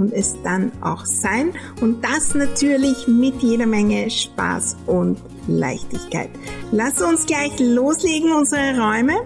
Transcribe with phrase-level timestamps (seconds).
[0.00, 1.52] und es dann auch sein.
[1.80, 6.30] Und das natürlich mit jeder Menge Spaß und Leichtigkeit.
[6.72, 9.20] Lass uns gleich loslegen, unsere Räume,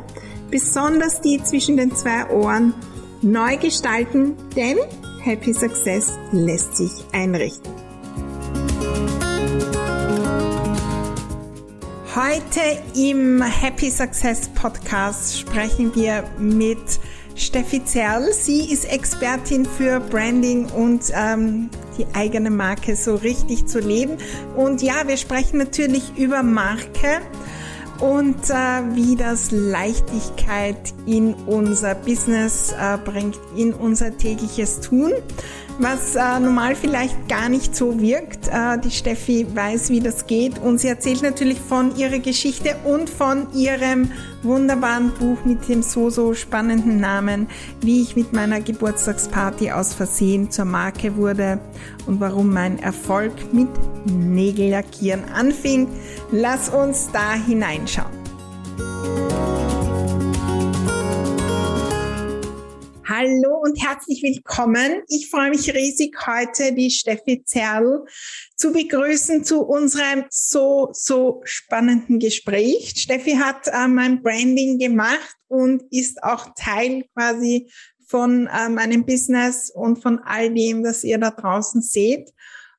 [0.51, 2.75] besonders die zwischen den zwei Ohren,
[3.23, 4.79] neu gestalten, denn
[5.23, 7.73] Happy Success lässt sich einrichten.
[12.15, 12.61] Heute
[12.95, 16.79] im Happy Success Podcast sprechen wir mit
[17.35, 18.33] Steffi Zerl.
[18.33, 24.19] Sie ist Expertin für Branding und ähm, die eigene Marke so richtig zu leben.
[24.57, 27.21] Und ja, wir sprechen natürlich über Marke
[28.01, 35.13] und äh, wie das Leichtigkeit in unser Business äh, bringt, in unser tägliches Tun
[35.79, 38.49] was äh, normal vielleicht gar nicht so wirkt.
[38.49, 43.11] Äh, die Steffi weiß, wie das geht und sie erzählt natürlich von ihrer Geschichte und
[43.11, 44.11] von ihrem
[44.43, 47.49] wunderbaren Buch mit dem so, so spannenden Namen,
[47.81, 51.59] wie ich mit meiner Geburtstagsparty aus Versehen zur Marke wurde
[52.07, 53.69] und warum mein Erfolg mit
[54.07, 55.89] Nägellackieren anfing.
[56.31, 58.25] Lass uns da hineinschauen.
[63.75, 65.03] Und herzlich willkommen.
[65.09, 68.05] Ich freue mich riesig, heute die Steffi Zerl
[68.55, 72.95] zu begrüßen zu unserem so, so spannenden Gespräch.
[72.97, 77.69] Steffi hat äh, mein Branding gemacht und ist auch Teil quasi
[78.07, 82.31] von äh, meinem Business und von all dem, das ihr da draußen seht.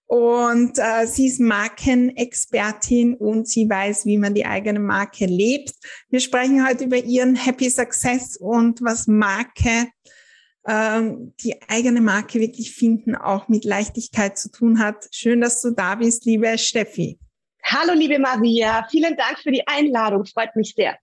[0.06, 5.74] Und äh, sie ist Markenexpertin und sie weiß, wie man die eigene Marke lebt.
[6.10, 9.90] Wir sprechen heute über ihren Happy Success und was Marke
[10.68, 15.08] ähm, die eigene Marke wirklich finden, auch mit Leichtigkeit zu tun hat.
[15.12, 17.20] Schön, dass du da bist, liebe Steffi.
[17.64, 18.88] Hallo, liebe Maria.
[18.90, 20.26] Vielen Dank für die Einladung.
[20.26, 20.98] Freut mich sehr.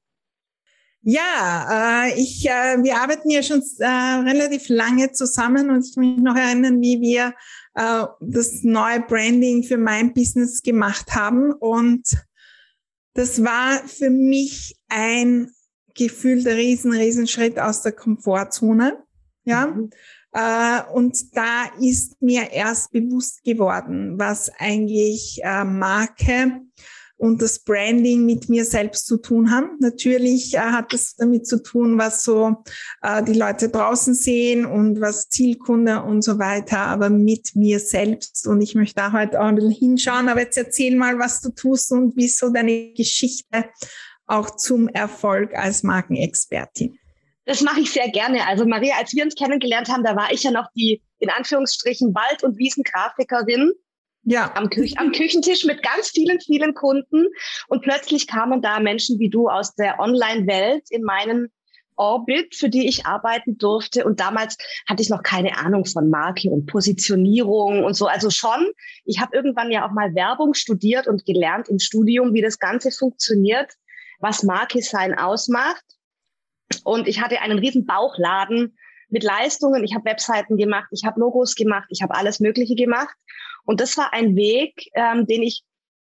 [1.04, 6.14] Ja, äh, ich, äh, wir arbeiten ja schon äh, relativ lange zusammen und ich kann
[6.14, 7.34] mich noch erinnern, wie wir
[7.74, 11.52] äh, das neue Branding für mein Business gemacht haben.
[11.52, 12.08] Und
[13.14, 15.50] das war für mich ein
[15.94, 19.02] gefühlter riesen, riesen Schritt aus der Komfortzone.
[19.44, 19.66] Ja.
[19.66, 19.90] Mhm.
[20.32, 26.62] Äh, und da ist mir erst bewusst geworden, was eigentlich äh, Marke
[27.22, 29.76] und das Branding mit mir selbst zu tun haben.
[29.78, 32.64] Natürlich äh, hat es damit zu tun, was so
[33.00, 38.48] äh, die Leute draußen sehen und was Zielkunde und so weiter, aber mit mir selbst.
[38.48, 40.28] Und ich möchte da heute auch ein bisschen hinschauen.
[40.28, 43.66] Aber jetzt erzähl mal, was du tust und wieso deine Geschichte
[44.26, 46.98] auch zum Erfolg als Markenexpertin.
[47.44, 48.46] Das mache ich sehr gerne.
[48.46, 52.14] Also Maria, als wir uns kennengelernt haben, da war ich ja noch die in Anführungsstrichen
[52.14, 53.72] Wald- und Wiesengrafikerin.
[54.24, 54.54] Ja.
[54.54, 57.26] Am, Küch am Küchentisch mit ganz vielen, vielen Kunden.
[57.68, 61.50] Und plötzlich kamen da Menschen wie du aus der Online-Welt in meinen
[61.96, 64.04] Orbit, für die ich arbeiten durfte.
[64.04, 64.56] Und damals
[64.88, 68.06] hatte ich noch keine Ahnung von Marke und Positionierung und so.
[68.06, 68.70] Also schon,
[69.04, 72.90] ich habe irgendwann ja auch mal Werbung studiert und gelernt im Studium, wie das Ganze
[72.90, 73.72] funktioniert,
[74.20, 75.84] was Marke sein ausmacht.
[76.84, 78.76] Und ich hatte einen riesen Bauchladen
[79.08, 79.84] mit Leistungen.
[79.84, 83.14] Ich habe Webseiten gemacht, ich habe Logos gemacht, ich habe alles Mögliche gemacht.
[83.64, 85.62] Und das war ein Weg, ähm, den ich,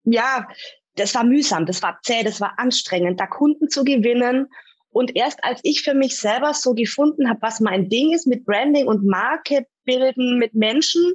[0.05, 0.47] ja,
[0.97, 4.49] das war mühsam, das war zäh, das war anstrengend, da Kunden zu gewinnen.
[4.91, 8.45] Und erst als ich für mich selber so gefunden habe, was mein Ding ist mit
[8.45, 11.15] Branding und Marke bilden, mit Menschen,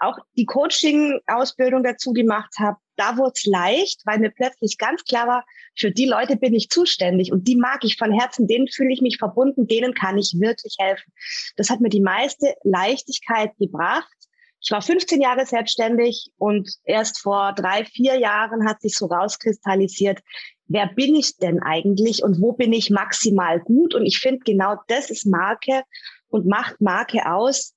[0.00, 5.26] auch die Coaching-Ausbildung dazu gemacht habe, da wurde es leicht, weil mir plötzlich ganz klar
[5.26, 5.44] war,
[5.76, 9.00] für die Leute bin ich zuständig und die mag ich von Herzen, denen fühle ich
[9.00, 11.12] mich verbunden, denen kann ich wirklich helfen.
[11.56, 14.12] Das hat mir die meiste Leichtigkeit gebracht.
[14.60, 20.20] Ich war 15 Jahre selbstständig und erst vor drei, vier Jahren hat sich so rauskristallisiert,
[20.68, 23.94] wer bin ich denn eigentlich und wo bin ich maximal gut?
[23.94, 25.82] Und ich finde, genau das ist Marke
[26.28, 27.74] und macht Marke aus,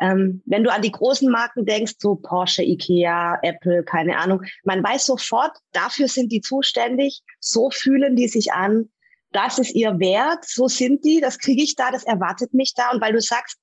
[0.00, 4.82] ähm, wenn du an die großen Marken denkst, so Porsche, Ikea, Apple, keine Ahnung, man
[4.82, 8.90] weiß sofort, dafür sind die zuständig, so fühlen die sich an,
[9.32, 12.90] das ist ihr Wert, so sind die, das kriege ich da, das erwartet mich da.
[12.90, 13.58] Und weil du sagst,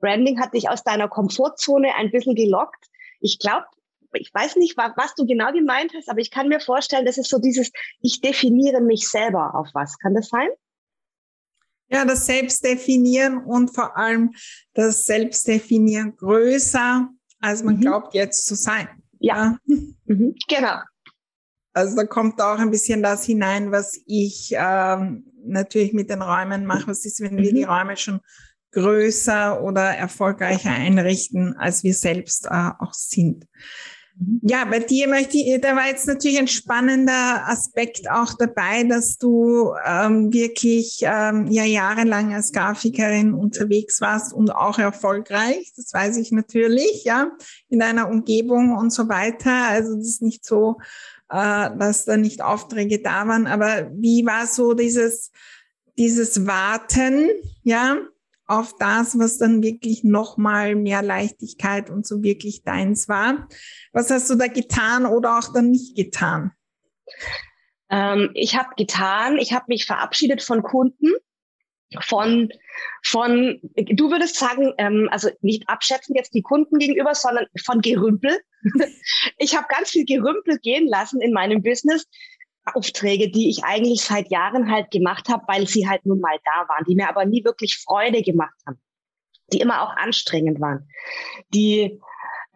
[0.00, 2.86] Branding hat dich aus deiner Komfortzone ein bisschen gelockt,
[3.20, 3.66] ich glaube,
[4.12, 7.30] ich weiß nicht, was du genau gemeint hast, aber ich kann mir vorstellen, das ist
[7.30, 9.98] so dieses, ich definiere mich selber auf was.
[9.98, 10.48] Kann das sein?
[11.90, 14.32] Ja, das Selbstdefinieren und vor allem
[14.74, 17.08] das Selbstdefinieren größer,
[17.40, 17.80] als man mhm.
[17.80, 18.88] glaubt jetzt zu sein.
[19.18, 20.34] Ja, mhm.
[20.48, 20.78] genau.
[21.72, 26.66] Also da kommt auch ein bisschen das hinein, was ich ähm, natürlich mit den Räumen
[26.66, 26.88] mache.
[26.88, 27.70] Was ist, wenn wir die mhm.
[27.70, 28.20] Räume schon
[28.72, 33.46] größer oder erfolgreicher einrichten, als wir selbst äh, auch sind?
[34.42, 39.16] Ja, bei dir möchte ich, da war jetzt natürlich ein spannender Aspekt auch dabei, dass
[39.16, 45.72] du ähm, wirklich ähm, ja jahrelang als Grafikerin unterwegs warst und auch erfolgreich.
[45.76, 47.30] Das weiß ich natürlich, ja,
[47.68, 49.68] in deiner Umgebung und so weiter.
[49.68, 50.76] Also das ist nicht so,
[51.30, 53.46] äh, dass da nicht Aufträge da waren.
[53.46, 55.30] Aber wie war so dieses
[56.00, 57.28] dieses Warten,
[57.62, 57.98] ja,
[58.50, 63.48] auf das, was dann wirklich nochmal mehr Leichtigkeit und so wirklich deins war.
[63.92, 66.52] Was hast du da getan oder auch dann nicht getan?
[67.90, 71.12] Ähm, ich habe getan, ich habe mich verabschiedet von Kunden,
[72.00, 72.50] von,
[73.04, 78.40] von, du würdest sagen, ähm, also nicht abschätzen jetzt die Kunden gegenüber, sondern von Gerümpel.
[79.38, 82.06] ich habe ganz viel Gerümpel gehen lassen in meinem Business,
[82.64, 86.68] Aufträge, die ich eigentlich seit Jahren halt gemacht habe, weil sie halt nun mal da
[86.68, 88.80] waren, die mir aber nie wirklich Freude gemacht haben,
[89.52, 90.88] die immer auch anstrengend waren,
[91.52, 92.00] die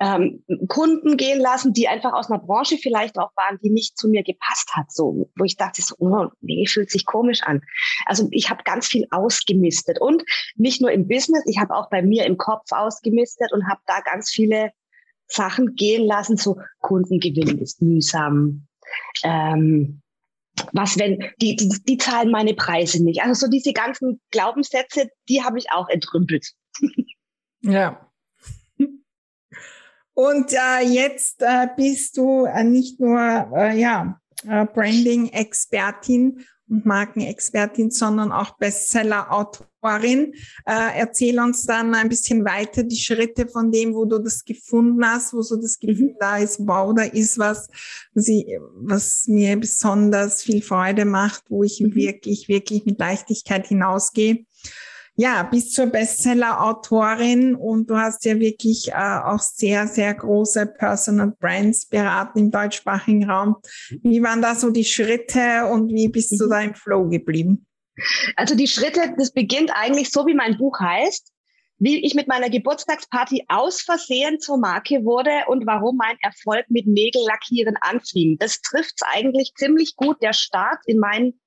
[0.00, 4.08] ähm, Kunden gehen lassen, die einfach aus einer Branche vielleicht auch waren, die nicht zu
[4.08, 7.62] mir gepasst hat, so wo ich dachte, so, oh, nee, fühlt sich komisch an.
[8.06, 10.24] Also ich habe ganz viel ausgemistet und
[10.56, 14.00] nicht nur im Business, ich habe auch bei mir im Kopf ausgemistet und habe da
[14.00, 14.72] ganz viele
[15.26, 18.66] Sachen gehen lassen, so Kundengewinn ist mühsam,
[19.22, 20.00] ähm,
[20.72, 23.22] was wenn, die, die, die zahlen meine Preise nicht.
[23.22, 26.52] Also so diese ganzen Glaubenssätze, die habe ich auch entrümpelt.
[27.62, 28.08] ja.
[30.14, 33.18] Und äh, jetzt äh, bist du äh, nicht nur
[33.56, 40.32] äh, ja, äh, Branding-Expertin und Markenexpertin, sondern auch Bestseller-Autorin.
[40.66, 45.04] Äh, erzähl uns dann ein bisschen weiter die Schritte von dem, wo du das gefunden
[45.04, 46.16] hast, wo so das Gefühl mhm.
[46.20, 47.68] da ist, wow, da ist was,
[48.14, 48.46] was, ich,
[48.76, 51.94] was mir besonders viel Freude macht, wo ich mhm.
[51.94, 54.46] wirklich, wirklich mit Leichtigkeit hinausgehe
[55.16, 61.32] ja, bis zur Bestseller-Autorin und du hast ja wirklich äh, auch sehr, sehr große Personal
[61.38, 63.56] Brands beraten im deutschsprachigen Raum.
[64.02, 66.50] Wie waren da so die Schritte und wie bist du mhm.
[66.50, 67.66] da im Flow geblieben?
[68.34, 71.30] Also die Schritte, das beginnt eigentlich so, wie mein Buch heißt,
[71.78, 76.86] wie ich mit meiner Geburtstagsparty aus Versehen zur Marke wurde und warum mein Erfolg mit
[76.86, 78.36] Nägellackieren anfing.
[78.38, 81.38] Das trifft eigentlich ziemlich gut der Start in meinen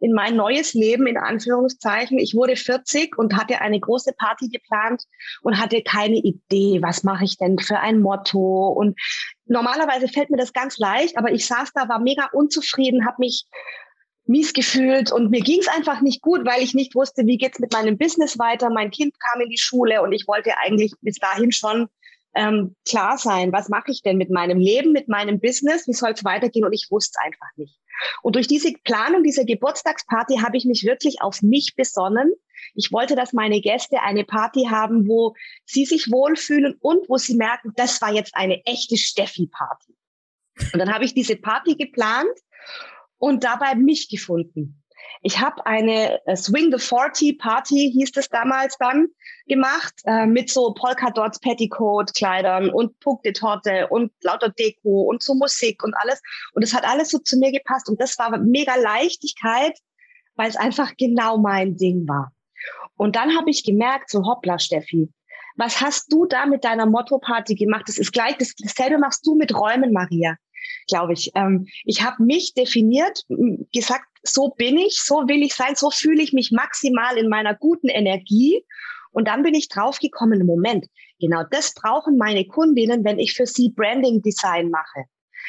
[0.00, 2.18] in mein neues Leben in Anführungszeichen.
[2.18, 5.04] Ich wurde 40 und hatte eine große Party geplant
[5.42, 8.68] und hatte keine Idee, was mache ich denn für ein Motto.
[8.68, 8.98] Und
[9.46, 13.44] normalerweise fällt mir das ganz leicht, aber ich saß da, war mega unzufrieden, habe mich
[14.28, 17.58] mies gefühlt und mir ging es einfach nicht gut, weil ich nicht wusste, wie geht's
[17.58, 18.68] mit meinem Business weiter.
[18.68, 21.88] Mein Kind kam in die Schule und ich wollte eigentlich bis dahin schon
[22.38, 26.12] ähm, klar sein, was mache ich denn mit meinem Leben, mit meinem Business, wie soll
[26.12, 27.76] es weitergehen und ich wusste einfach nicht.
[28.22, 32.32] Und durch diese Planung dieser Geburtstagsparty habe ich mich wirklich auf mich besonnen.
[32.74, 37.34] Ich wollte, dass meine Gäste eine Party haben, wo sie sich wohlfühlen und wo sie
[37.34, 39.96] merken, das war jetzt eine echte Steffi-Party.
[40.72, 42.38] Und dann habe ich diese Party geplant
[43.18, 44.77] und dabei mich gefunden.
[45.22, 49.08] Ich habe eine äh, Swing the 40 Party, hieß es damals dann,
[49.46, 55.94] gemacht, äh, mit so Polka-Dots, Petticoat-Kleidern und Punkte-Torte und lauter Deko und so Musik und
[55.94, 56.22] alles.
[56.52, 57.88] Und es hat alles so zu mir gepasst.
[57.88, 59.76] Und das war mega Leichtigkeit,
[60.36, 62.32] weil es einfach genau mein Ding war.
[62.96, 65.12] Und dann habe ich gemerkt, so hoppla, Steffi,
[65.56, 67.84] was hast du da mit deiner Motto-Party gemacht?
[67.88, 70.36] Das ist gleich, das, dasselbe machst du mit Räumen, Maria
[70.88, 71.30] glaube ich.
[71.34, 73.24] Ähm, ich habe mich definiert,
[73.72, 77.54] gesagt, so bin ich, so will ich sein, so fühle ich mich maximal in meiner
[77.54, 78.64] guten Energie.
[79.12, 80.86] Und dann bin ich draufgekommen, Moment,
[81.20, 85.04] genau das brauchen meine Kundinnen, wenn ich für sie Branding Design mache.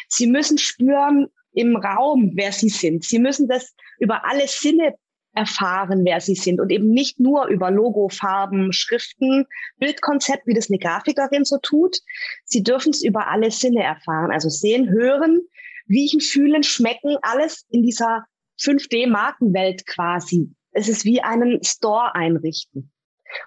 [0.08, 3.04] Sie müssen spüren im Raum, wer sie sind.
[3.04, 4.96] Sie müssen das über alle Sinne
[5.34, 9.46] erfahren, wer sie sind und eben nicht nur über Logo, Farben, Schriften,
[9.78, 11.98] Bildkonzept, wie das eine Grafikerin so tut.
[12.46, 15.42] Sie dürfen es über alle Sinne erfahren, also sehen, hören,
[15.90, 18.26] riechen, fühlen, schmecken, alles in dieser
[18.62, 20.52] 5D-Markenwelt quasi.
[20.72, 22.92] Es ist wie einen Store einrichten.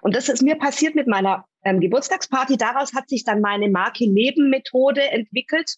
[0.01, 2.57] Und das ist mir passiert mit meiner ähm, Geburtstagsparty.
[2.57, 5.75] Daraus hat sich dann meine Marke Leben-Methode entwickelt,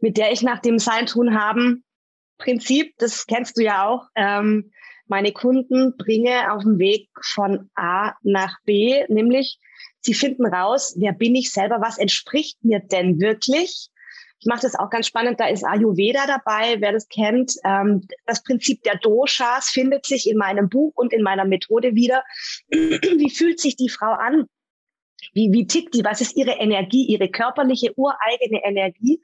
[0.00, 1.84] mit der ich nach dem Sein tun haben
[2.40, 4.72] Prinzip, das kennst du ja auch, ähm,
[5.06, 9.58] meine Kunden bringe auf dem Weg von A nach B, nämlich
[10.00, 13.90] sie finden raus, wer bin ich selber, was entspricht mir denn wirklich?
[14.38, 17.54] Ich mache das auch ganz spannend, da ist Ayurveda dabei, wer das kennt.
[17.64, 22.24] Ähm, das Prinzip der Doshas findet sich in meinem Buch und in meiner Methode wieder.
[22.70, 24.46] Wie fühlt sich die Frau an?
[25.32, 26.04] Wie, wie tickt die?
[26.04, 29.20] Was ist ihre Energie, ihre körperliche, ureigene Energie?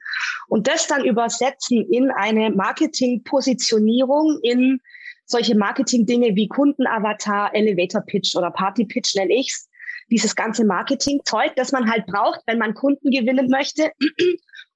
[0.47, 4.79] Und das dann übersetzen in eine Marketingpositionierung, in
[5.25, 9.69] solche Marketing-Dinge wie Kundenavatar, Elevator Pitch oder Party Pitch nenne ich's.
[10.09, 13.91] Dieses ganze Marketing-Zeug, das man halt braucht, wenn man Kunden gewinnen möchte.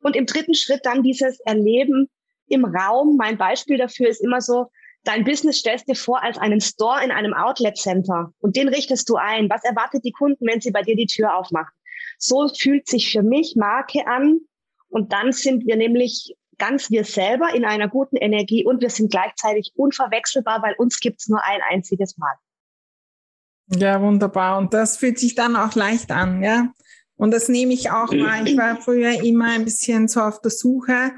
[0.01, 2.09] Und im dritten Schritt dann dieses Erleben
[2.47, 3.15] im Raum.
[3.15, 4.67] Mein Beispiel dafür ist immer so,
[5.03, 9.09] dein Business stellst dir vor als einen Store in einem Outlet Center und den richtest
[9.09, 9.49] du ein.
[9.49, 11.73] Was erwartet die Kunden, wenn sie bei dir die Tür aufmachen?
[12.17, 14.39] So fühlt sich für mich Marke an.
[14.89, 19.09] Und dann sind wir nämlich ganz wir selber in einer guten Energie und wir sind
[19.09, 22.33] gleichzeitig unverwechselbar, weil uns gibt es nur ein einziges Mal.
[23.73, 24.57] Ja, wunderbar.
[24.57, 26.71] Und das fühlt sich dann auch leicht an, ja.
[27.15, 28.47] Und das nehme ich auch mal.
[28.47, 31.11] Ich war früher immer ein bisschen so auf der Suche,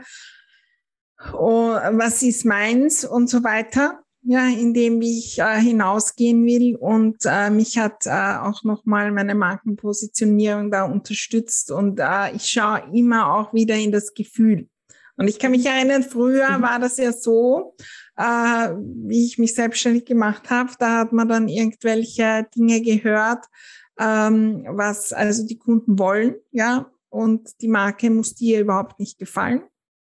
[1.31, 3.99] was ist meins und so weiter.
[4.25, 10.71] Ja, indem ich äh, hinausgehen will und äh, mich hat äh, auch nochmal meine Markenpositionierung
[10.71, 14.69] da unterstützt und äh, ich schaue immer auch wieder in das Gefühl.
[15.17, 16.61] Und ich kann mich erinnern, früher mhm.
[16.61, 17.75] war das ja so,
[18.15, 23.45] äh, wie ich mich selbstständig gemacht habe, da hat man dann irgendwelche Dinge gehört,
[23.99, 29.63] ähm, was also die Kunden wollen, ja, und die Marke muss dir überhaupt nicht gefallen,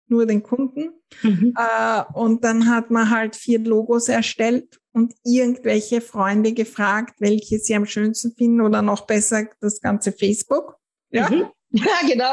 [0.08, 0.90] nur den Kunden.
[1.23, 1.55] Mhm.
[1.57, 7.75] Äh, und dann hat man halt vier Logos erstellt und irgendwelche Freunde gefragt, welche sie
[7.75, 10.77] am schönsten finden oder noch besser das ganze Facebook.
[11.11, 11.29] Ja.
[11.31, 11.47] Mhm.
[11.73, 12.33] Ja, genau.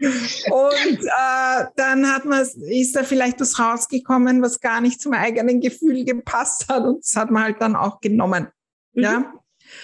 [0.00, 5.60] und äh, dann hat man, ist da vielleicht was rausgekommen, was gar nicht zum eigenen
[5.60, 8.48] Gefühl gepasst hat und das hat man halt dann auch genommen.
[8.94, 9.02] Mhm.
[9.02, 9.32] Ja,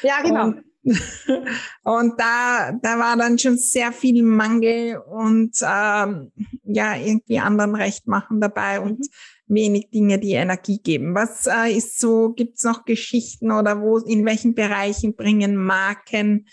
[0.03, 0.47] ja genau.
[0.47, 0.65] Und,
[1.83, 6.33] und da, da war dann schon sehr viel Mangel und ähm,
[6.65, 9.07] ja, irgendwie anderen Recht machen dabei und mhm.
[9.49, 11.15] wenig Dinge, die Energie geben.
[11.15, 16.47] Was äh, ist so, gibt's noch Geschichten oder wo, in welchen Bereichen bringen Marken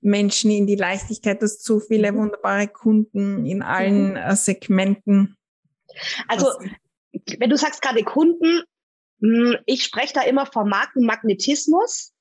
[0.00, 2.16] Menschen in die Leichtigkeit, dass zu viele mhm.
[2.16, 4.16] wunderbare Kunden in allen mhm.
[4.16, 5.36] äh, Segmenten.
[6.28, 6.46] Also,
[7.38, 8.62] wenn du sagst gerade Kunden,
[9.20, 12.11] hm, ich spreche da immer vom Markenmagnetismus.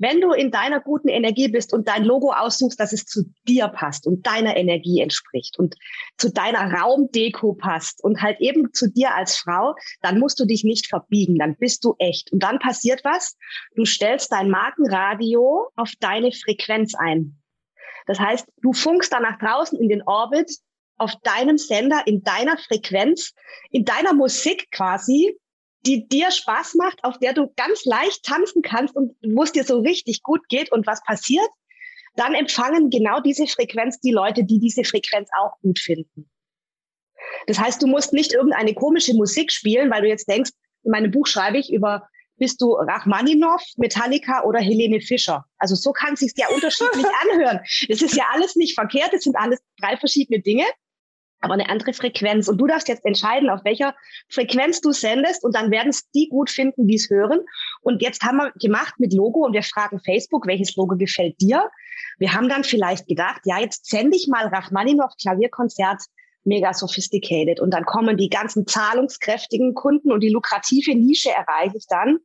[0.00, 3.68] Wenn du in deiner guten Energie bist und dein Logo aussuchst, dass es zu dir
[3.68, 5.76] passt und deiner Energie entspricht und
[6.16, 10.64] zu deiner Raumdeko passt und halt eben zu dir als Frau, dann musst du dich
[10.64, 12.32] nicht verbiegen, dann bist du echt.
[12.32, 13.36] Und dann passiert was?
[13.76, 17.38] Du stellst dein Markenradio auf deine Frequenz ein.
[18.06, 20.50] Das heißt, du funkst dann nach draußen in den Orbit
[20.96, 23.34] auf deinem Sender, in deiner Frequenz,
[23.70, 25.38] in deiner Musik quasi
[25.86, 29.64] die dir Spaß macht, auf der du ganz leicht tanzen kannst und wo es dir
[29.64, 31.48] so richtig gut geht und was passiert,
[32.16, 36.28] dann empfangen genau diese Frequenz die Leute, die diese Frequenz auch gut finden.
[37.46, 40.50] Das heißt, du musst nicht irgendeine komische Musik spielen, weil du jetzt denkst,
[40.82, 45.44] in meinem Buch schreibe ich über, bist du Rachmaninov, Metallica oder Helene Fischer?
[45.58, 47.60] Also so kann es sich ja unterschiedlich anhören.
[47.88, 50.64] Das ist ja alles nicht verkehrt, das sind alles drei verschiedene Dinge
[51.40, 52.48] aber eine andere Frequenz.
[52.48, 53.94] Und du darfst jetzt entscheiden, auf welcher
[54.28, 57.40] Frequenz du sendest und dann werden es die gut finden, die es hören.
[57.82, 61.70] Und jetzt haben wir gemacht mit Logo und wir fragen Facebook, welches Logo gefällt dir?
[62.18, 66.02] Wir haben dann vielleicht gedacht, ja, jetzt sende ich mal Rachmaninov Klavierkonzert
[66.44, 71.86] mega sophisticated und dann kommen die ganzen zahlungskräftigen Kunden und die lukrative Nische erreiche ich
[71.86, 72.18] dann.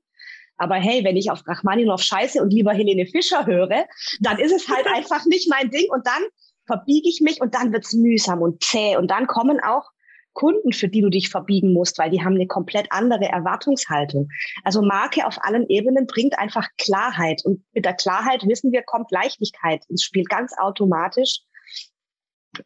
[0.57, 3.85] Aber hey, wenn ich auf Rachmaninov scheiße und lieber Helene Fischer höre,
[4.21, 6.23] dann ist es halt einfach nicht mein Ding und dann
[6.65, 8.97] verbiege ich mich und dann wird's mühsam und zäh.
[8.97, 9.91] Und dann kommen auch
[10.33, 14.27] Kunden, für die du dich verbiegen musst, weil die haben eine komplett andere Erwartungshaltung.
[14.63, 17.41] Also Marke auf allen Ebenen bringt einfach Klarheit.
[17.43, 21.39] Und mit der Klarheit wissen wir, kommt Leichtigkeit ins Spiel ganz automatisch,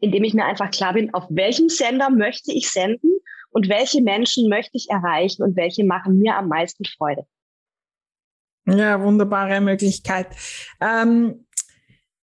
[0.01, 3.19] indem ich mir einfach klar bin, auf welchem Sender möchte ich senden
[3.51, 7.25] und welche Menschen möchte ich erreichen und welche machen mir am meisten Freude.
[8.65, 10.27] Ja, wunderbare Möglichkeit.
[10.81, 11.45] Ähm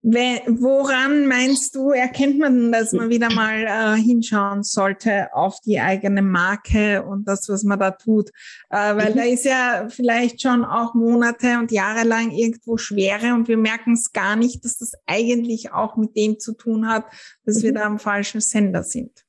[0.08, 6.22] Woran meinst du, erkennt man, dass man wieder mal äh, hinschauen sollte auf die eigene
[6.22, 8.30] Marke und das, was man da tut?
[8.70, 9.16] Äh, weil mhm.
[9.16, 13.94] da ist ja vielleicht schon auch Monate und Jahre lang irgendwo Schwere und wir merken
[13.94, 17.06] es gar nicht, dass das eigentlich auch mit dem zu tun hat,
[17.44, 17.62] dass mhm.
[17.62, 19.24] wir da am falschen Sender sind.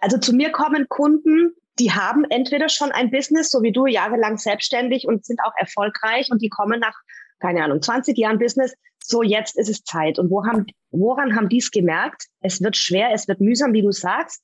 [0.00, 4.38] Also zu mir kommen Kunden, die haben entweder schon ein Business, so wie du, jahrelang
[4.38, 6.96] selbstständig und sind auch erfolgreich und die kommen nach
[7.38, 8.74] keine Ahnung, 20 Jahren Business,
[9.06, 10.18] so jetzt ist es Zeit.
[10.18, 12.26] Und wo haben, woran haben die es gemerkt?
[12.40, 14.42] Es wird schwer, es wird mühsam, wie du sagst.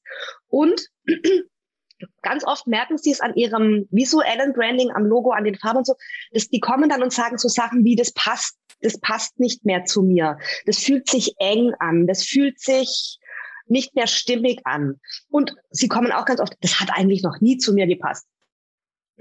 [0.48, 0.88] Und
[2.22, 5.86] ganz oft merken sie es an ihrem visuellen Branding, am Logo, an den Farben und
[5.86, 5.94] so,
[6.32, 9.84] dass die kommen dann und sagen so Sachen wie, das passt, das passt nicht mehr
[9.84, 10.38] zu mir.
[10.66, 12.06] Das fühlt sich eng an.
[12.06, 13.18] Das fühlt sich
[13.66, 15.00] nicht mehr stimmig an.
[15.28, 18.26] Und sie kommen auch ganz oft, das hat eigentlich noch nie zu mir gepasst.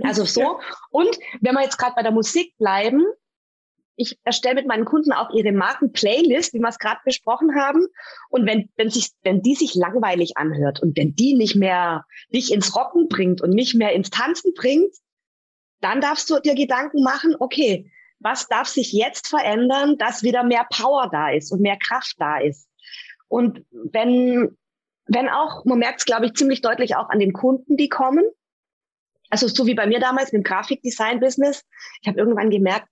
[0.04, 0.60] Also so.
[0.90, 3.06] Und wenn wir jetzt gerade bei der Musik bleiben,
[3.96, 7.86] ich erstelle mit meinen Kunden auch ihre Marken-Playlist, wie wir es gerade besprochen haben.
[8.30, 12.52] Und wenn, wenn, sich, wenn die sich langweilig anhört und wenn die nicht mehr dich
[12.52, 14.96] ins Rocken bringt und nicht mehr ins Tanzen bringt,
[15.82, 20.66] dann darfst du dir Gedanken machen, okay, was darf sich jetzt verändern, dass wieder mehr
[20.72, 22.68] Power da ist und mehr Kraft da ist.
[23.28, 24.58] Und wenn,
[25.06, 28.24] wenn auch, man merkt es, glaube ich, ziemlich deutlich auch an den Kunden, die kommen.
[29.30, 31.64] Also so wie bei mir damals mit dem Grafikdesign-Business.
[32.02, 32.90] Ich habe irgendwann gemerkt,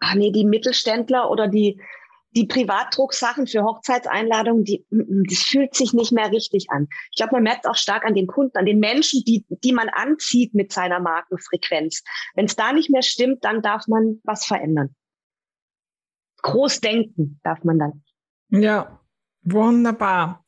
[0.00, 1.80] ah nee, die Mittelständler oder die,
[2.32, 6.88] die Privatdrucksachen für Hochzeitseinladungen, die, das fühlt sich nicht mehr richtig an.
[7.10, 9.88] Ich glaube, man merkt auch stark an den Kunden, an den Menschen, die, die man
[9.88, 12.02] anzieht mit seiner Markenfrequenz.
[12.34, 14.94] Wenn es da nicht mehr stimmt, dann darf man was verändern.
[16.42, 18.04] Groß denken darf man dann.
[18.48, 19.00] Ja,
[19.42, 20.44] wunderbar.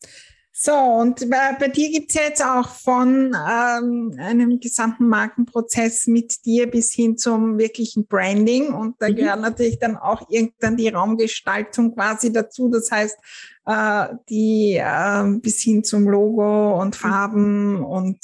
[0.64, 6.46] So, und bei, bei dir gibt's ja jetzt auch von ähm, einem gesamten Markenprozess mit
[6.46, 8.72] dir bis hin zum wirklichen Branding.
[8.72, 9.16] Und da mhm.
[9.16, 12.68] gehört natürlich dann auch irgendwann die Raumgestaltung quasi dazu.
[12.68, 13.18] Das heißt,
[13.66, 17.08] äh, die äh, bis hin zum Logo und mhm.
[17.08, 17.84] Farben mhm.
[17.84, 18.18] und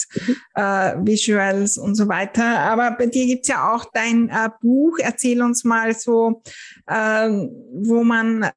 [0.54, 2.60] äh, Visuals und so weiter.
[2.60, 4.96] Aber bei dir gibt's ja auch dein äh, Buch.
[5.00, 6.40] Erzähl uns mal so,
[6.86, 7.30] äh,
[7.72, 8.48] wo man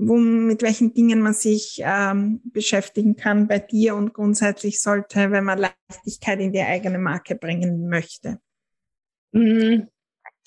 [0.00, 5.44] wo, mit welchen Dingen man sich ähm, beschäftigen kann bei dir und grundsätzlich sollte, wenn
[5.44, 8.40] man Leichtigkeit in die eigene Marke bringen möchte?
[9.32, 9.88] Mhm.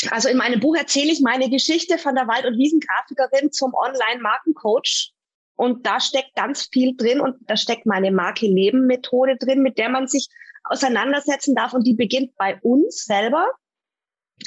[0.09, 5.13] Also in meinem Buch erzähle ich meine Geschichte von der Wald- und Wiesengrafikerin zum Online-Markencoach.
[5.55, 9.77] Und da steckt ganz viel drin und da steckt meine Marke Leben Methode drin, mit
[9.77, 10.27] der man sich
[10.63, 13.47] auseinandersetzen darf und die beginnt bei uns selber.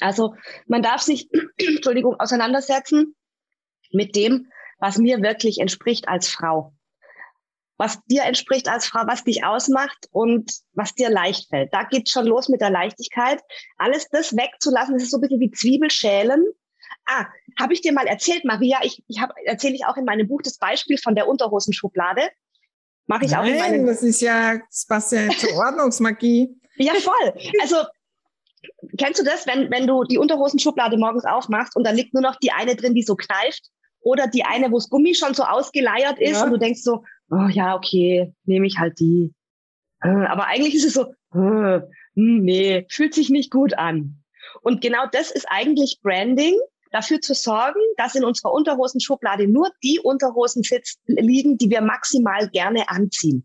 [0.01, 0.35] Also
[0.67, 3.15] man darf sich, Entschuldigung, auseinandersetzen
[3.93, 6.73] mit dem, was mir wirklich entspricht als Frau.
[7.79, 11.75] Was dir entspricht als Frau, was dich ausmacht und was dir leicht fällt.
[11.75, 13.43] Da geht's schon los mit der Leichtigkeit.
[13.77, 16.45] Alles das wegzulassen, das ist so ein bisschen wie Zwiebelschälen.
[17.05, 17.27] Ah,
[17.59, 20.41] habe ich dir mal erzählt, Maria, ich, ich habe erzähle ich auch in meinem Buch
[20.43, 22.31] das Beispiel von der Unterhosenschublade.
[23.07, 26.49] Mache ich Nein, auch in meinem das ist ja, das passt ja zur Ordnungsmagie.
[26.77, 27.35] ja, voll.
[27.61, 27.77] Also
[28.99, 32.37] kennst du das, wenn, wenn du die Unterhosenschublade morgens aufmachst und da liegt nur noch
[32.37, 33.71] die eine drin, die so kneift
[34.07, 36.45] oder die eine, wo das Gummi schon so ausgeleiert ist ja.
[36.45, 39.35] und du denkst so, oh ja, okay, nehme ich halt die.
[40.01, 41.83] Äh, aber eigentlich ist es so, hm,
[42.15, 44.23] nee, fühlt sich nicht gut an.
[44.63, 46.55] Und genau das ist eigentlich Branding,
[46.93, 52.49] dafür zu sorgen, dass in unserer Unterhosenschublade nur die Unterhosen sitzen, liegen, die wir maximal
[52.51, 53.45] gerne anziehen.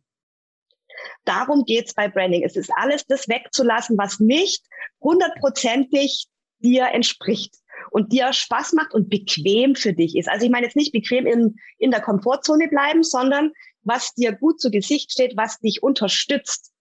[1.25, 2.43] Darum geht's bei Branding.
[2.43, 4.63] Es ist alles das wegzulassen, was nicht
[5.01, 6.27] hundertprozentig
[6.59, 7.55] dir entspricht
[7.89, 10.29] und dir Spaß macht und bequem für dich ist.
[10.29, 13.51] Also ich meine jetzt nicht bequem in, in der Komfortzone bleiben, sondern
[13.83, 16.71] was dir gut zu Gesicht steht, was dich unterstützt.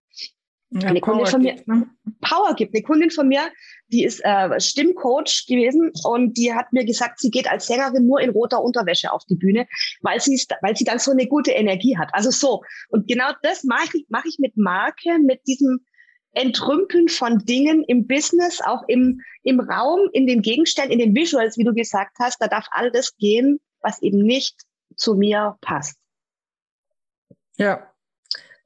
[0.73, 1.89] Ja, eine Kundin von mir, gibt, ne?
[2.21, 2.75] Power gibt.
[2.75, 3.51] Eine Kundin von mir,
[3.89, 8.21] die ist äh, Stimmcoach gewesen und die hat mir gesagt, sie geht als Sängerin nur
[8.21, 9.67] in roter Unterwäsche auf die Bühne,
[10.03, 12.11] weil sie weil sie dann so eine gute Energie hat.
[12.13, 12.63] Also so.
[12.89, 15.81] Und genau das mache ich, mache ich mit Marke, mit diesem
[16.33, 21.59] Entrümpeln von Dingen im Business, auch im, im Raum, in den Gegenständen, in den Visuals,
[21.59, 22.41] wie du gesagt hast.
[22.41, 24.57] Da darf all das gehen, was eben nicht
[24.97, 25.97] zu mir passt.
[27.57, 27.87] Ja.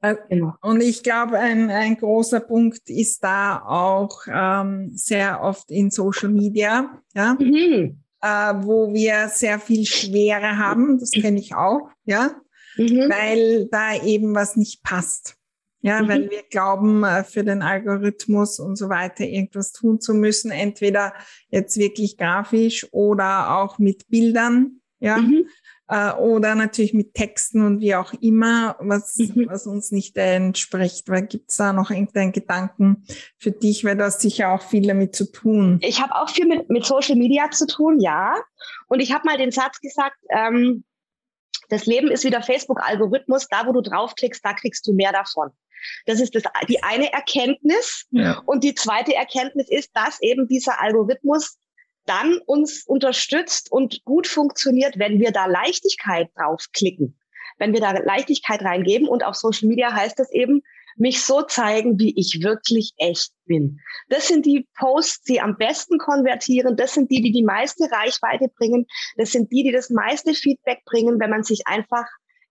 [0.01, 0.53] Äh, genau.
[0.61, 6.29] Und ich glaube, ein, ein großer Punkt ist da auch ähm, sehr oft in Social
[6.29, 8.03] Media, ja, mhm.
[8.21, 10.99] äh, wo wir sehr viel Schwere haben.
[10.99, 12.35] Das kenne ich auch, ja,
[12.77, 13.09] mhm.
[13.09, 15.37] weil da eben was nicht passt.
[15.85, 16.07] Ja, mhm.
[16.07, 21.13] weil wir glauben, äh, für den Algorithmus und so weiter irgendwas tun zu müssen, entweder
[21.49, 25.47] jetzt wirklich grafisch oder auch mit Bildern, ja, mhm.
[25.87, 29.45] äh, oder natürlich mit Texten und wie auch immer, was, mhm.
[29.47, 31.07] was uns nicht entspricht.
[31.07, 33.05] Weil gibt's da noch irgendeinen Gedanken
[33.37, 35.77] für dich, weil du hast sicher auch viel damit zu tun.
[35.83, 38.33] Ich habe auch viel mit, mit Social Media zu tun, ja.
[38.87, 40.83] Und ich habe mal den Satz gesagt, ähm,
[41.69, 45.51] das Leben ist wie der Facebook-Algorithmus, da wo du draufklickst, da kriegst du mehr davon.
[46.05, 48.05] Das ist das, die eine Erkenntnis.
[48.11, 48.41] Ja.
[48.45, 51.57] Und die zweite Erkenntnis ist, dass eben dieser Algorithmus
[52.05, 57.19] dann uns unterstützt und gut funktioniert, wenn wir da Leichtigkeit draufklicken.
[57.57, 60.61] Wenn wir da Leichtigkeit reingeben und auf Social Media heißt das eben,
[60.97, 63.79] mich so zeigen, wie ich wirklich echt bin.
[64.09, 66.77] Das sind die Posts, die am besten konvertieren.
[66.77, 68.85] Das sind die, die die meiste Reichweite bringen.
[69.17, 72.05] Das sind die, die das meiste Feedback bringen, wenn man sich einfach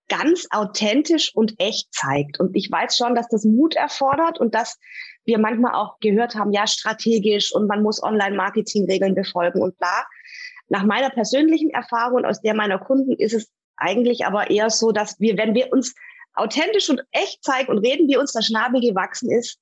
[0.09, 2.39] ganz authentisch und echt zeigt.
[2.41, 4.79] Und ich weiß schon, dass das Mut erfordert und dass
[5.25, 10.05] wir manchmal auch gehört haben, ja, strategisch und man muss Online-Marketing-Regeln befolgen und bla.
[10.69, 14.93] Nach meiner persönlichen Erfahrung und aus der meiner Kunden ist es eigentlich aber eher so,
[14.93, 15.95] dass wir, wenn wir uns
[16.35, 19.59] authentisch und echt zeigen und reden, wie uns der Schnabel gewachsen ist,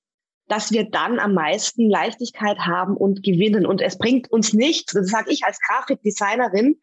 [0.52, 3.64] dass wir dann am meisten Leichtigkeit haben und gewinnen.
[3.64, 6.78] Und es bringt uns nichts, das sage ich als Grafikdesignerin,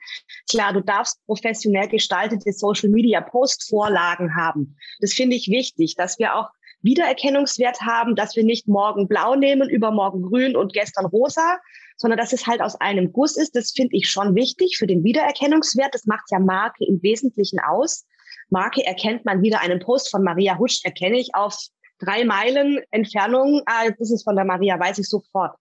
[0.49, 4.75] klar, du darfst professionell gestaltete Social-Media-Post-Vorlagen haben.
[5.01, 6.47] Das finde ich wichtig, dass wir auch
[6.81, 11.59] Wiedererkennungswert haben, dass wir nicht morgen blau nehmen, übermorgen grün und gestern rosa,
[11.95, 13.55] sondern dass es halt aus einem Guss ist.
[13.55, 15.93] Das finde ich schon wichtig für den Wiedererkennungswert.
[15.93, 18.07] Das macht ja Marke im Wesentlichen aus.
[18.49, 21.55] Marke erkennt man wieder einen Post von Maria Husch, erkenne ich auf
[21.99, 25.55] drei Meilen Entfernung, ah, das ist von der Maria, weiß ich sofort.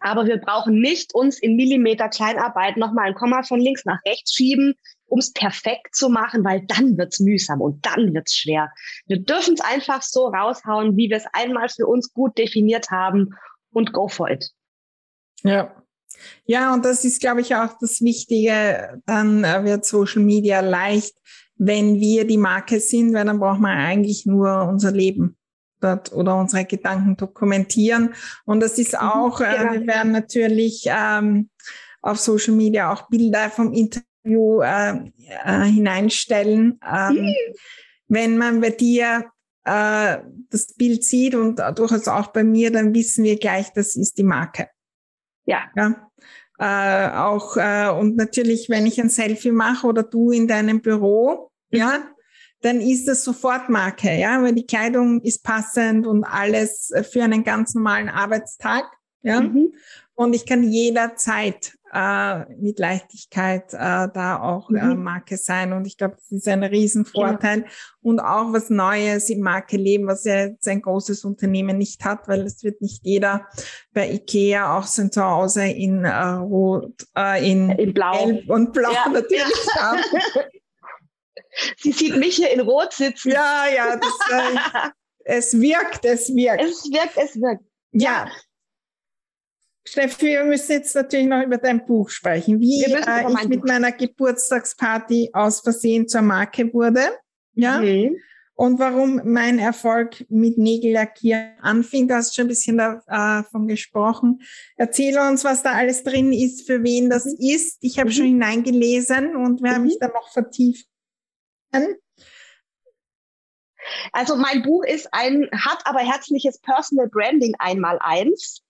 [0.00, 4.34] Aber wir brauchen nicht uns in Millimeter Kleinarbeit nochmal ein Komma von links nach rechts
[4.34, 4.74] schieben,
[5.06, 8.70] um es perfekt zu machen, weil dann wird's mühsam und dann wird's schwer.
[9.06, 13.34] Wir dürfen es einfach so raushauen, wie wir es einmal für uns gut definiert haben
[13.70, 14.50] und go for it.
[15.42, 15.74] Ja.
[16.44, 19.02] Ja, und das ist, glaube ich, auch das Wichtige.
[19.04, 21.14] Dann äh, wird Social Media leicht
[21.56, 25.36] wenn wir die Marke sind, weil dann braucht man eigentlich nur unser Leben
[25.80, 28.14] dort oder unsere Gedanken dokumentieren.
[28.44, 29.72] Und das ist mhm, auch, äh, genau.
[29.72, 31.50] wir werden natürlich ähm,
[32.02, 35.10] auf Social Media auch Bilder vom Interview äh,
[35.44, 36.80] äh, hineinstellen.
[36.84, 37.34] Ähm, mhm.
[38.08, 39.26] Wenn man bei dir
[39.64, 40.18] äh,
[40.50, 44.24] das Bild sieht und durchaus auch bei mir, dann wissen wir gleich, das ist die
[44.24, 44.68] Marke.
[45.46, 45.64] Ja.
[45.76, 46.10] ja?
[46.58, 51.50] Äh, auch äh, und natürlich, wenn ich ein Selfie mache oder du in deinem Büro,
[51.70, 51.78] mhm.
[51.78, 52.08] ja,
[52.60, 57.44] dann ist das sofort Marke, ja, weil die Kleidung ist passend und alles für einen
[57.44, 58.84] ganz normalen Arbeitstag,
[59.22, 59.40] ja.
[59.40, 59.74] Mhm.
[60.14, 64.90] Und ich kann jederzeit äh, mit Leichtigkeit äh, da auch äh, mhm.
[64.90, 65.72] äh, Marke sein.
[65.72, 67.72] Und ich glaube, das ist ein Riesenvorteil genau.
[68.02, 72.26] und auch was Neues im Marke leben, was ja jetzt ein großes Unternehmen nicht hat,
[72.26, 73.46] weil es wird nicht jeder
[73.92, 78.92] bei Ikea auch sein Zuhause in äh, Rot, äh, in, in Blau Gelb und Blau
[78.92, 79.08] ja.
[79.08, 80.00] natürlich haben.
[81.76, 83.30] Sie sieht mich hier in Rot sitzen.
[83.30, 84.90] Ja, ja, das, äh,
[85.24, 86.60] es wirkt, es wirkt.
[86.60, 87.62] Es wirkt, es wirkt.
[87.92, 88.28] Ja,
[89.86, 92.58] Steffi, wir müssen jetzt natürlich noch über dein Buch sprechen.
[92.60, 93.68] Wie äh, ich mit Buch.
[93.68, 97.02] meiner Geburtstagsparty aus Versehen zur Marke wurde.
[97.52, 97.80] Ja.
[97.80, 98.16] Mhm.
[98.56, 102.06] Und warum mein Erfolg mit Nägellackieren anfing.
[102.06, 104.42] Du hast schon ein bisschen davon gesprochen.
[104.76, 107.36] Erzähle uns, was da alles drin ist, für wen das mhm.
[107.40, 107.78] ist.
[107.80, 108.14] Ich habe mhm.
[108.14, 110.86] schon hineingelesen und wir haben mich da noch vertieft.
[114.12, 118.63] Also mein Buch ist ein hat aber herzliches Personal Branding einmal eins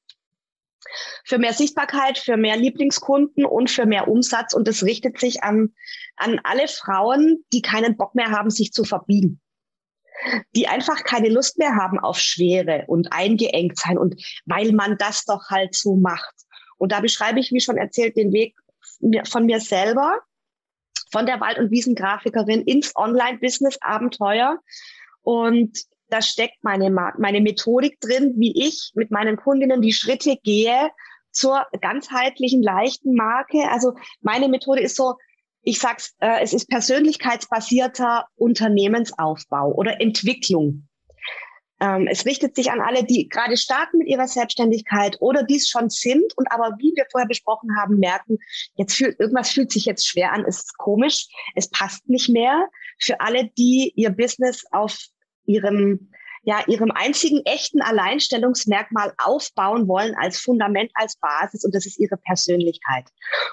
[1.24, 4.54] für mehr Sichtbarkeit, für mehr Lieblingskunden und für mehr Umsatz.
[4.54, 5.74] Und das richtet sich an,
[6.16, 9.40] an alle Frauen, die keinen Bock mehr haben, sich zu verbiegen.
[10.54, 14.14] Die einfach keine Lust mehr haben auf Schwere und eingeengt sein und
[14.46, 16.34] weil man das doch halt so macht.
[16.78, 18.54] Und da beschreibe ich, wie schon erzählt, den Weg
[19.28, 20.20] von mir selber,
[21.10, 24.58] von der Wald- und Wiesengrafikerin ins Online-Business-Abenteuer.
[25.22, 30.90] Und da steckt meine, meine Methodik drin, wie ich mit meinen Kundinnen die Schritte gehe
[31.30, 33.68] zur ganzheitlichen, leichten Marke.
[33.70, 35.14] Also meine Methode ist so,
[35.62, 40.88] ich sag's, äh, es ist persönlichkeitsbasierter Unternehmensaufbau oder Entwicklung.
[41.80, 45.90] Ähm, es richtet sich an alle, die gerade starten mit ihrer Selbstständigkeit oder dies schon
[45.90, 48.38] sind und aber, wie wir vorher besprochen haben, merken,
[48.76, 52.68] jetzt fühlt, irgendwas fühlt sich jetzt schwer an, es ist komisch, es passt nicht mehr.
[53.00, 54.96] Für alle, die ihr Business auf
[55.46, 56.10] ihrem
[56.44, 62.18] ja, ihrem einzigen echten Alleinstellungsmerkmal aufbauen wollen als Fundament, als Basis und das ist ihre
[62.18, 63.08] Persönlichkeit.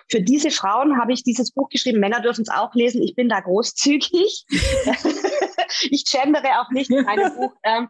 [0.10, 2.02] Für diese Frauen habe ich dieses Buch geschrieben.
[2.02, 3.02] Männer dürfen es auch lesen.
[3.02, 4.46] Ich bin da großzügig.
[5.90, 7.54] ich gendere auch nicht in meinem Buch.
[7.64, 7.88] Ähm,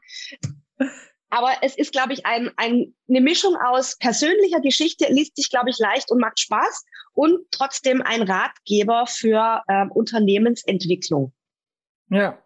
[1.31, 5.71] aber es ist, glaube ich, ein, ein, eine Mischung aus persönlicher Geschichte, liest sich, glaube
[5.71, 11.33] ich, leicht und macht Spaß und trotzdem ein Ratgeber für ähm, Unternehmensentwicklung.
[12.09, 12.37] Ja,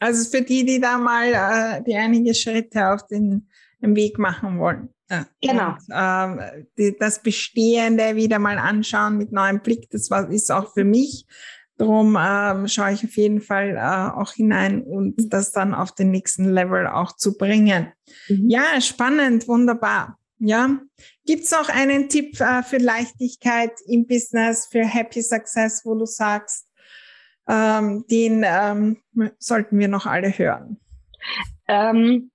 [0.00, 3.48] also für die, die da mal äh, die einige Schritte auf den,
[3.82, 4.88] den Weg machen wollen.
[5.10, 5.26] Ja.
[5.40, 5.70] Genau.
[5.70, 10.72] Und, ähm, die, das Bestehende wieder mal anschauen mit neuem Blick, das war, ist auch
[10.72, 11.26] für mich.
[11.76, 16.12] Darum ähm, schaue ich auf jeden Fall äh, auch hinein und das dann auf den
[16.12, 17.92] nächsten Level auch zu bringen.
[18.28, 18.48] Mhm.
[18.48, 20.18] Ja, spannend, wunderbar.
[20.38, 20.78] Ja,
[21.26, 26.66] gibt's auch einen Tipp äh, für Leichtigkeit im Business, für Happy Success, wo du sagst,
[27.48, 29.02] ähm, den ähm,
[29.38, 30.80] sollten wir noch alle hören.
[31.68, 32.30] Ähm,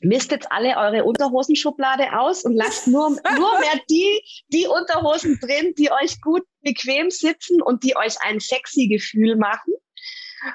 [0.00, 5.90] mistet alle eure Unterhosenschublade aus und lasst nur, nur mehr die, die Unterhosen drin, die
[5.90, 9.74] euch gut bequem sitzen und die euch ein sexy Gefühl machen.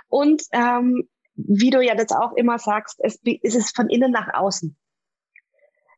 [0.08, 4.34] Und ähm, wie du ja das auch immer sagst, es, es ist von innen nach
[4.34, 4.76] außen.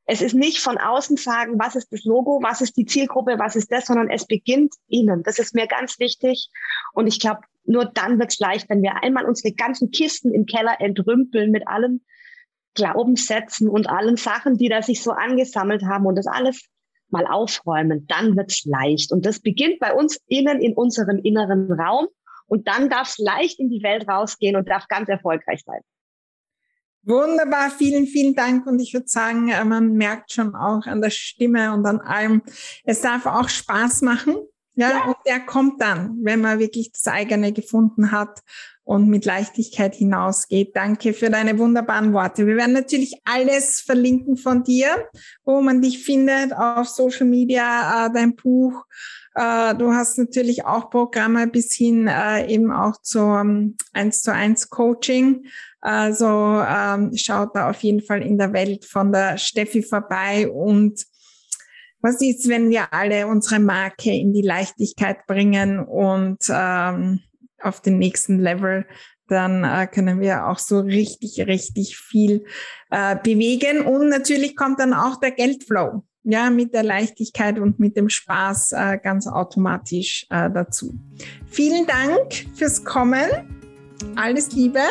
[0.06, 3.56] Es ist nicht von außen sagen, was ist das Logo, was ist die Zielgruppe, was
[3.56, 5.24] ist das, sondern es beginnt innen.
[5.24, 6.50] Das ist mir ganz wichtig.
[6.94, 10.80] Und ich glaube, nur dann wird's leicht, wenn wir einmal unsere ganzen Kisten im Keller
[10.80, 12.02] entrümpeln mit allem,
[12.74, 16.70] Glaubenssätzen und allen Sachen, die da sich so angesammelt haben und das alles
[17.10, 19.12] mal aufräumen, dann wird's leicht.
[19.12, 22.08] Und das beginnt bei uns innen in unserem inneren Raum
[22.48, 25.82] und dann darf es leicht in die Welt rausgehen und darf ganz erfolgreich sein.
[27.04, 28.68] Wunderbar, vielen, vielen Dank.
[28.68, 32.44] Und ich würde sagen, äh, man merkt schon auch an der Stimme und an allem,
[32.84, 34.36] es darf auch Spaß machen.
[34.76, 35.06] Ja, ja.
[35.06, 38.42] und der kommt dann, wenn man wirklich das eigene gefunden hat
[38.84, 40.76] und mit Leichtigkeit hinausgeht.
[40.76, 42.48] Danke für deine wunderbaren Worte.
[42.48, 44.88] Wir werden natürlich alles verlinken von dir,
[45.44, 48.86] wo man dich findet auf Social Media, äh, dein Buch.
[49.36, 54.70] Äh, du hast natürlich auch Programme bis hin äh, eben auch zum 1 zu 1
[54.70, 55.46] Coaching.
[55.80, 61.06] Also ähm, schaut da auf jeden Fall in der Welt von der Steffi vorbei und
[62.02, 67.20] was ist, wenn wir alle unsere Marke in die Leichtigkeit bringen und ähm,
[67.62, 68.86] auf den nächsten Level,
[69.28, 72.46] dann äh, können wir auch so richtig, richtig viel
[72.90, 73.82] äh, bewegen.
[73.82, 78.74] Und natürlich kommt dann auch der Geldflow, ja, mit der Leichtigkeit und mit dem Spaß
[78.74, 80.94] äh, ganz automatisch äh, dazu.
[81.48, 83.30] Vielen Dank fürs Kommen.
[84.16, 84.82] Alles Liebe.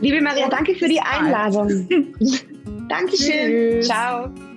[0.00, 1.88] Liebe Maria, danke für die Einladung.
[2.88, 3.80] Dankeschön.
[3.80, 3.86] Tschüss.
[3.86, 4.49] Ciao.